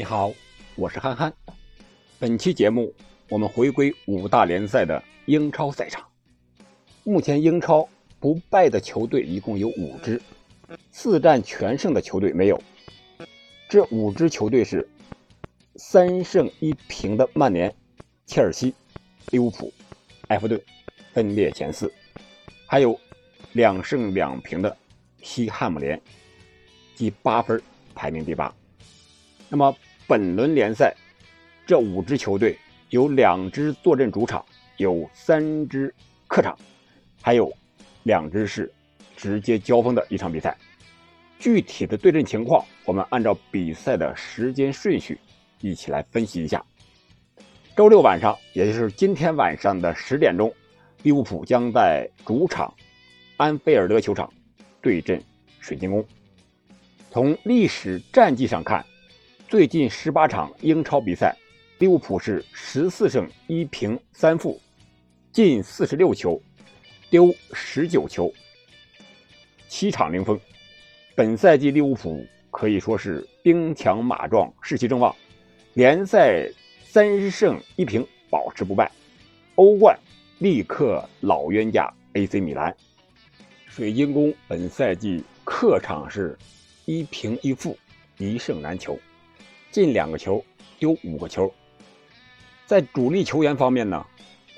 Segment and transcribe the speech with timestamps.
[0.00, 0.32] 你好，
[0.76, 1.30] 我是憨憨。
[2.18, 2.90] 本期节目
[3.28, 6.02] 我们回归五大联赛的英超赛场。
[7.04, 7.86] 目前英超
[8.18, 10.18] 不败的球队一共有五支，
[10.90, 12.58] 四战全胜的球队没有。
[13.68, 14.88] 这五支球队是
[15.76, 17.70] 三胜一平的曼联、
[18.24, 18.72] 切尔西、
[19.28, 19.70] 利物浦、
[20.28, 20.58] 埃弗顿，
[21.12, 21.86] 分列前四；
[22.66, 22.98] 还有
[23.52, 24.74] 两胜两平的
[25.20, 26.00] 西汉姆联，
[26.94, 27.62] 积八分，
[27.94, 28.50] 排名第八。
[29.52, 29.76] 那么
[30.10, 30.92] 本轮联赛，
[31.64, 34.44] 这五支球队有两支坐镇主场，
[34.76, 35.94] 有三支
[36.26, 36.58] 客场，
[37.22, 37.48] 还有
[38.02, 38.68] 两支是
[39.16, 40.58] 直接交锋的一场比赛。
[41.38, 45.16] 具体的对阵情况，我们按照比赛的时间顺序
[45.60, 46.60] 一起来分析一下。
[47.76, 50.52] 周六晚上，也就是今天晚上的十点钟，
[51.04, 52.74] 利物浦将在主场
[53.36, 54.28] 安菲尔德球场
[54.82, 55.22] 对阵
[55.60, 56.04] 水晶宫。
[57.12, 58.84] 从历史战绩上看，
[59.50, 61.36] 最近十八场英超比赛，
[61.80, 64.60] 利物浦是十四胜一平三负，
[65.32, 66.40] 进四十六球，
[67.10, 68.32] 丢十九球，
[69.66, 70.38] 七场零封。
[71.16, 75.12] 本赛季利物浦可以说是兵强马壮，士气正旺，
[75.74, 76.48] 联赛
[76.84, 78.88] 三胜一平，保持不败。
[79.56, 79.98] 欧冠
[80.38, 82.72] 力克老冤家 AC 米兰。
[83.66, 86.38] 水晶宫本赛季客场是
[86.84, 87.76] 一平一负，
[88.16, 88.96] 一胜难求。
[89.70, 90.44] 进两个球，
[90.78, 91.52] 丢五个球。
[92.66, 94.04] 在主力球员方面呢，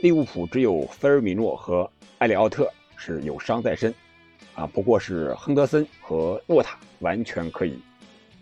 [0.00, 3.94] 利物浦只有菲尔米诺和埃里奥特是有伤在身，
[4.54, 7.80] 啊，不过是亨德森和诺塔完全可以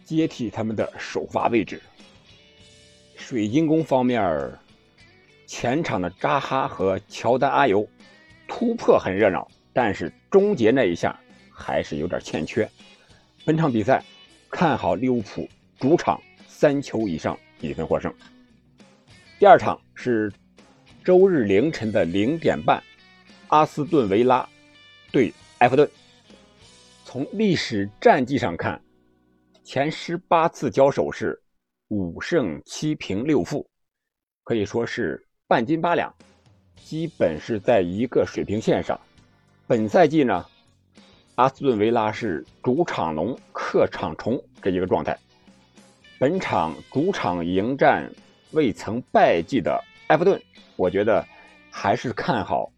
[0.04, 1.80] 接替他们的首发位置。
[3.16, 4.52] 水晶宫方面，
[5.46, 7.86] 前场的扎哈和乔丹阿尤
[8.48, 11.18] 突破很热闹，但是终结那一下
[11.52, 12.68] 还是有点欠缺。
[13.44, 14.02] 本场比赛
[14.50, 15.48] 看好利物浦
[15.78, 16.20] 主场。
[16.60, 18.12] 三球以上比分获胜。
[19.38, 20.30] 第二场是
[21.02, 22.82] 周日凌晨的零点半，
[23.48, 24.46] 阿斯顿维拉
[25.10, 25.90] 对埃弗顿。
[27.02, 28.78] 从历史战绩上看，
[29.64, 31.40] 前十八次交手是
[31.88, 33.66] 五胜七平六负，
[34.44, 36.14] 可以说是半斤八两，
[36.76, 39.00] 基本是在一个水平线上。
[39.66, 40.44] 本赛季呢，
[41.36, 45.18] 阿斯顿维拉是主场龙、客场虫这一个状态。
[46.20, 48.12] 本场主场迎战
[48.50, 50.38] 未曾败绩的埃弗顿，
[50.76, 51.26] 我觉得
[51.70, 52.70] 还是看好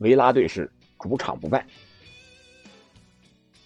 [0.00, 1.64] 维拉队是主场不败。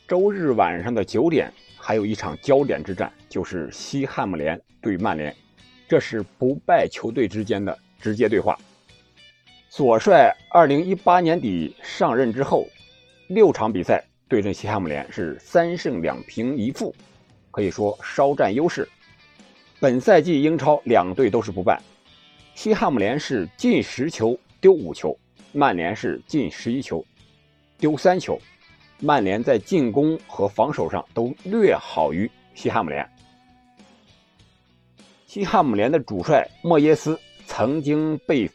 [0.06, 5.34] 周日晚上的九点，还有一场焦点之战，就是西汉姆联对曼联，
[5.88, 8.56] 这是不败球队之间的直接对话。
[9.70, 12.68] 索帅二零一八年底上任之后，
[13.26, 16.94] 六场比赛对阵西汉姆联是三胜两平一负。
[17.52, 18.88] 可以说稍占优势。
[19.78, 21.80] 本赛季英超两队都是不败，
[22.56, 25.16] 西汉姆联是进十球丢五球，
[25.52, 27.04] 曼联是进十一球
[27.78, 28.36] 丢三球。
[28.98, 33.04] 曼联在进攻和防守上都略好于西汉姆联。
[35.26, 38.48] 西汉姆联的主帅莫耶斯曾经被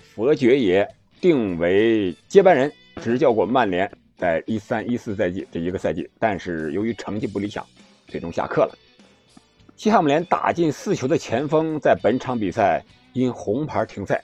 [0.00, 0.88] 佛爵爷
[1.20, 2.72] 定为接班人，
[3.02, 7.66] 执教过曼联，在一三一四赛季这一个赛季，但是由于成绩不理想。
[8.12, 8.78] 最终下课了。
[9.74, 12.84] 西汉姆联打进四球的前锋在本场比赛
[13.14, 14.22] 因红牌停赛。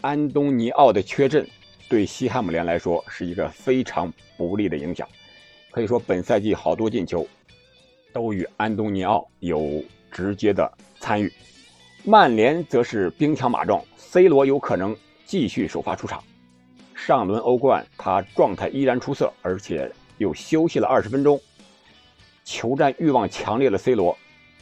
[0.00, 1.46] 安东尼奥的缺阵
[1.90, 5.06] 对西汉姆联来说是一个非常不利的影响。
[5.70, 7.28] 可以说本赛季好多进球
[8.14, 11.30] 都与安东尼奥有直接的参与。
[12.02, 14.96] 曼联则是兵强马壮，C 罗有可能
[15.26, 16.24] 继续首发出场。
[16.94, 21.40] 上轮欧冠他状态依然出色，而且又休息了二十分钟。
[22.44, 24.16] 求战欲望强烈的 C 罗，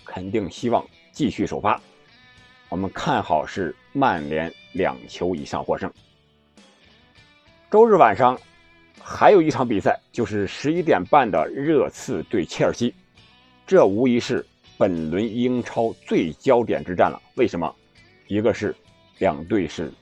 [0.05, 1.81] 肯定希望继续首发。
[2.69, 5.93] 我们看好是曼联两球以上获胜。
[7.71, 8.39] 周日晚上
[9.01, 12.95] 还有一场比赛，就是十一点半的热刺对切尔西，
[13.67, 14.45] 这无疑是
[14.79, 17.21] 本轮英超最焦点之战了。
[17.35, 17.75] 为什么？
[18.29, 18.75] 一个是
[19.19, 19.93] 两队是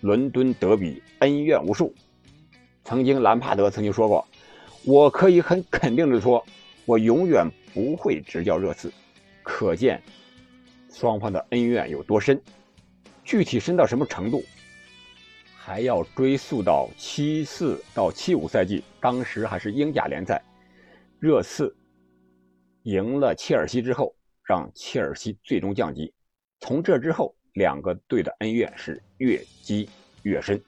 [0.00, 1.94] 伦敦德比，恩怨无数。
[2.84, 4.26] 曾经兰帕德曾经说过
[4.84, 6.44] ：“我可以很肯定的说。”
[6.86, 8.92] 我永远不会执教热刺，
[9.42, 10.02] 可见
[10.90, 12.40] 双方的恩怨有多深。
[13.22, 14.42] 具体深到什么程度，
[15.54, 20.42] 还要追溯到七四到七五赛季，当时还是英甲联赛，
[21.20, 21.72] 热刺
[22.82, 24.12] 赢了切尔西之后，
[24.42, 26.12] 让切尔西最终降级。
[26.58, 29.88] 从这之后，两个队的恩怨是越积
[30.22, 30.60] 越深。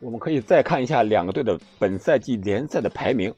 [0.00, 3.34] 我们可以再看一下两个队的本赛季联赛的排名。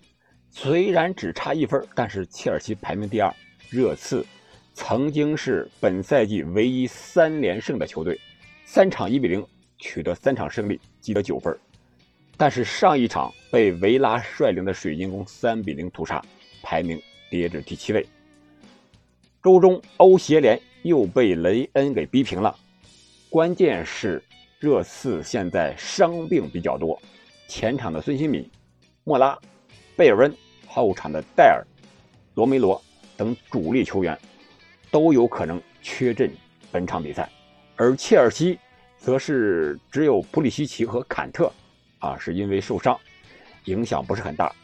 [0.59, 3.31] 虽然只差一分，但是切尔西排名第二，
[3.69, 4.25] 热刺
[4.73, 8.19] 曾经是本赛季唯一三连胜的球队，
[8.65, 11.55] 三场一比零取得三场胜利，积得九分。
[12.39, 16.25] 但是上一场被维拉率领的水晶宫三比零屠杀，
[16.63, 16.99] 排名
[17.29, 18.07] 跌至第七位。
[19.43, 22.57] 周中欧协联又被雷恩给逼平了，
[23.29, 24.25] 关键是
[24.59, 26.99] 热刺现在伤病比较多，
[27.47, 28.51] 前场的孙兴敏、
[29.05, 29.39] 莫拉、
[29.95, 30.35] 贝尔温，
[30.67, 31.65] 后场的戴尔、
[32.35, 32.83] 罗梅罗
[33.17, 34.19] 等主力球员
[34.91, 36.31] 都有可能缺阵
[36.71, 37.29] 本场比赛，
[37.77, 38.59] 而切尔西
[38.99, 41.53] 则是只有普里西奇和坎特。
[41.99, 42.97] 啊，是因为受伤，
[43.65, 44.55] 影响不是很大。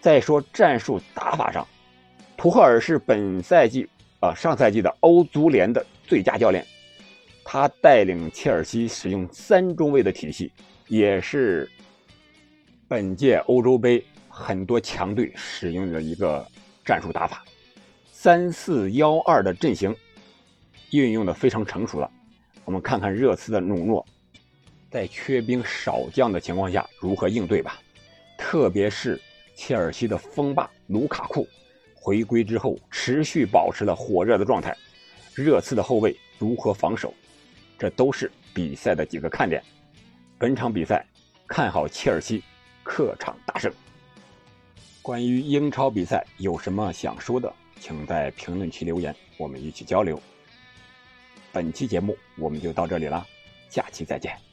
[0.00, 1.68] 再说战术打法上，
[2.34, 3.86] 图赫尔是本赛季
[4.20, 6.66] 啊上赛季的欧足联的最佳教练，
[7.44, 10.50] 他带领切尔西使用三中卫的体系，
[10.88, 11.70] 也是
[12.88, 14.02] 本届欧洲杯
[14.34, 16.44] 很多强队使用的一个
[16.86, 17.44] 战术打法，
[18.10, 19.94] 三四幺二的阵型
[20.90, 22.10] 运用的非常成熟了。
[22.64, 24.04] 我们看看热刺的努诺。
[24.90, 27.78] 在缺兵少将的情况下，如何应对吧？
[28.38, 29.20] 特别是
[29.54, 31.46] 切尔西的锋霸卢卡库
[31.94, 34.74] 回归之后，持续保持了火热的状态。
[35.34, 37.12] 热刺的后卫如何防守？
[37.78, 39.62] 这都是比赛的几个看点。
[40.38, 41.06] 本场比赛
[41.46, 42.42] 看好切尔西
[42.82, 43.70] 客场大胜。
[45.02, 50.20] 关于英超比赛有什么想说的，请在评论区留言，我们一起交流。
[51.50, 53.26] 本期节目我们就到这里了，
[53.68, 54.51] 下期再见。